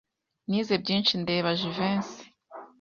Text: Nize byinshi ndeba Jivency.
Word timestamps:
Nize 0.49 0.75
byinshi 0.83 1.13
ndeba 1.23 1.49
Jivency. 1.59 2.21